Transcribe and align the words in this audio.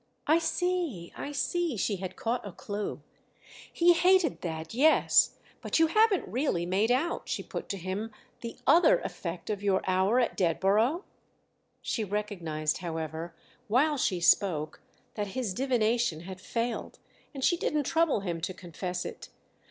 "I 0.25 0.39
see, 0.39 1.13
I 1.15 1.31
see"—she 1.31 1.97
had 1.97 2.15
caught 2.15 2.43
a 2.43 2.51
clue. 2.53 3.03
"He 3.71 3.93
hated 3.93 4.41
that—yes; 4.41 5.37
but 5.61 5.77
you 5.77 5.85
haven't 5.85 6.27
really 6.27 6.65
made 6.65 6.89
out," 6.91 7.29
she 7.29 7.43
put 7.43 7.69
to 7.69 7.77
him, 7.77 8.09
"the 8.39 8.57
other 8.65 8.97
effect 9.01 9.51
of 9.51 9.61
your 9.61 9.83
hour 9.87 10.19
at 10.19 10.35
Dedborough?" 10.35 11.03
She 11.83 12.03
recognised, 12.03 12.79
however, 12.79 13.35
while 13.67 13.97
she 13.99 14.19
spoke, 14.19 14.81
that 15.13 15.27
his 15.37 15.53
divination 15.53 16.21
had 16.21 16.41
failed, 16.41 16.97
and 17.31 17.43
she 17.43 17.55
didn't 17.55 17.83
trouble 17.83 18.21
him 18.21 18.41
to 18.41 18.55
confess 18.55 19.05
it. 19.05 19.29